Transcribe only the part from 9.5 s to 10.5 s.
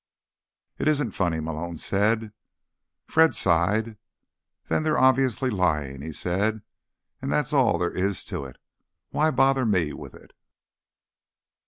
me with it?"